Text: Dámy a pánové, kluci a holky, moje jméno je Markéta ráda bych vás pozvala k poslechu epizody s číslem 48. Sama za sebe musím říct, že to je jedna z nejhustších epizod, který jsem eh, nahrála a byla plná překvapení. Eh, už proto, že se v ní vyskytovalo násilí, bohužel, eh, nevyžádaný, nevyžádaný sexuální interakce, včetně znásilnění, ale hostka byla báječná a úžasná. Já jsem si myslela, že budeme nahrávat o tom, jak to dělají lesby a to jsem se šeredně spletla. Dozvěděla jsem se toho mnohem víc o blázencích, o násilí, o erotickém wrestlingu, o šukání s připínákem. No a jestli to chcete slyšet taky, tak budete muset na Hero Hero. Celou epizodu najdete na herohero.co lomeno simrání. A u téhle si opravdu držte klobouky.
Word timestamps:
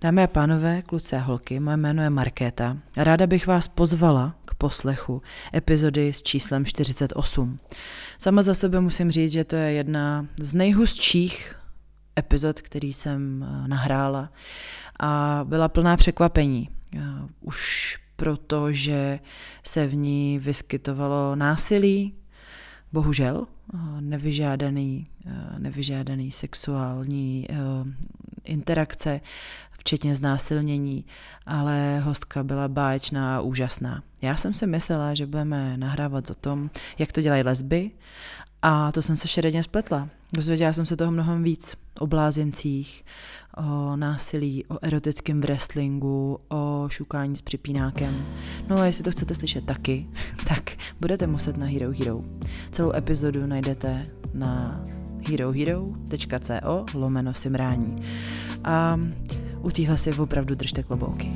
Dámy 0.00 0.22
a 0.22 0.26
pánové, 0.26 0.82
kluci 0.82 1.16
a 1.16 1.18
holky, 1.18 1.60
moje 1.60 1.76
jméno 1.76 2.02
je 2.02 2.10
Markéta 2.10 2.76
ráda 2.96 3.26
bych 3.26 3.46
vás 3.46 3.68
pozvala 3.68 4.34
k 4.44 4.54
poslechu 4.54 5.22
epizody 5.54 6.12
s 6.12 6.22
číslem 6.22 6.64
48. 6.64 7.58
Sama 8.18 8.42
za 8.42 8.54
sebe 8.54 8.80
musím 8.80 9.10
říct, 9.10 9.32
že 9.32 9.44
to 9.44 9.56
je 9.56 9.72
jedna 9.72 10.26
z 10.40 10.52
nejhustších 10.52 11.56
epizod, 12.18 12.60
který 12.60 12.92
jsem 12.92 13.42
eh, 13.42 13.68
nahrála 13.68 14.32
a 15.00 15.40
byla 15.44 15.68
plná 15.68 15.96
překvapení. 15.96 16.68
Eh, 16.96 17.00
už 17.40 17.98
proto, 18.16 18.72
že 18.72 19.20
se 19.64 19.86
v 19.86 19.94
ní 19.94 20.38
vyskytovalo 20.38 21.36
násilí, 21.36 22.14
bohužel, 22.92 23.46
eh, 23.74 23.78
nevyžádaný, 24.00 25.06
nevyžádaný 25.58 26.32
sexuální 26.32 27.46
interakce, 28.44 29.20
včetně 29.78 30.14
znásilnění, 30.14 31.04
ale 31.46 32.00
hostka 32.00 32.44
byla 32.44 32.68
báječná 32.68 33.36
a 33.36 33.40
úžasná. 33.40 34.02
Já 34.22 34.36
jsem 34.36 34.54
si 34.54 34.66
myslela, 34.66 35.14
že 35.14 35.26
budeme 35.26 35.76
nahrávat 35.76 36.30
o 36.30 36.34
tom, 36.34 36.70
jak 36.98 37.12
to 37.12 37.22
dělají 37.22 37.42
lesby 37.42 37.90
a 38.62 38.92
to 38.92 39.02
jsem 39.02 39.16
se 39.16 39.28
šeredně 39.28 39.62
spletla. 39.62 40.08
Dozvěděla 40.32 40.72
jsem 40.72 40.86
se 40.86 40.96
toho 40.96 41.12
mnohem 41.12 41.42
víc 41.42 41.76
o 41.98 42.06
blázencích, 42.06 43.04
o 43.56 43.96
násilí, 43.96 44.64
o 44.66 44.78
erotickém 44.82 45.40
wrestlingu, 45.40 46.38
o 46.48 46.86
šukání 46.88 47.36
s 47.36 47.42
připínákem. 47.42 48.24
No 48.68 48.78
a 48.78 48.86
jestli 48.86 49.04
to 49.04 49.10
chcete 49.10 49.34
slyšet 49.34 49.64
taky, 49.64 50.08
tak 50.48 50.70
budete 51.00 51.26
muset 51.26 51.56
na 51.56 51.66
Hero 51.66 51.92
Hero. 51.98 52.20
Celou 52.70 52.92
epizodu 52.92 53.46
najdete 53.46 54.06
na 54.34 54.82
herohero.co 55.28 56.84
lomeno 56.94 57.34
simrání. 57.34 57.96
A 58.64 59.00
u 59.62 59.70
téhle 59.70 59.98
si 59.98 60.12
opravdu 60.12 60.54
držte 60.54 60.82
klobouky. 60.82 61.30